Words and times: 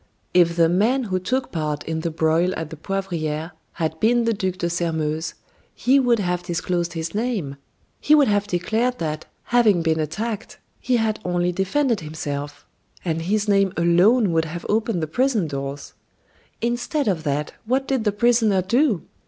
"If 0.33 0.55
the 0.55 0.67
man 0.67 1.03
who 1.03 1.19
took 1.19 1.51
part 1.51 1.83
in 1.83 1.99
the 1.99 2.09
broil 2.09 2.55
at 2.57 2.71
the 2.71 2.75
Poivriere 2.75 3.51
had 3.73 3.99
been 3.99 4.23
the 4.23 4.33
Duc 4.33 4.55
de 4.57 4.67
Sairmeuse, 4.67 5.35
he 5.75 5.99
would 5.99 6.17
have 6.17 6.41
disclosed 6.41 6.93
his 6.93 7.13
name 7.13 7.57
he 7.99 8.15
would 8.15 8.27
have 8.27 8.47
declared 8.47 8.97
that, 8.97 9.27
having 9.43 9.83
been 9.83 9.99
attacked, 9.99 10.57
he 10.79 10.97
had 10.97 11.19
only 11.23 11.51
defended 11.51 11.99
himself 11.99 12.65
and 13.05 13.21
his 13.21 13.47
name 13.47 13.73
alone 13.77 14.31
would 14.31 14.45
have 14.45 14.65
opened 14.67 15.03
the 15.03 15.05
prison 15.05 15.45
doors. 15.47 15.93
Instead 16.61 17.07
of 17.07 17.21
that, 17.21 17.53
what 17.65 17.87
did 17.87 18.03
the 18.03 18.11
prisoner 18.11 18.63
do? 18.63 19.03